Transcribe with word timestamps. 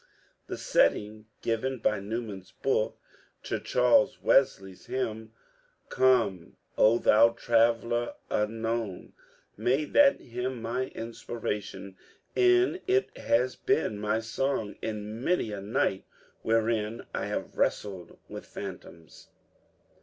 The 0.47 0.57
setting 0.57 1.27
given 1.43 1.77
by 1.77 1.99
Newman's 1.99 2.51
book 2.51 2.99
to 3.43 3.59
Charles 3.59 4.19
Wesley's 4.19 4.87
hymn— 4.87 5.31
"Come, 5.89 6.57
O 6.75 6.97
thou 6.97 7.29
Traveller 7.29 8.15
unknown"— 8.31 9.13
made 9.57 9.93
that 9.93 10.19
hymn 10.19 10.59
my 10.59 10.87
inspiration, 10.87 11.97
and 12.35 12.81
it 12.87 13.15
has 13.15 13.55
been 13.55 13.99
my 13.99 14.21
song 14.21 14.75
in 14.81 15.23
many 15.23 15.51
a 15.51 15.61
night 15.61 16.05
wherein 16.41 17.05
I 17.13 17.27
have 17.27 17.55
wrestled 17.59 18.17
with 18.27 18.47
phantoms. 18.47 19.27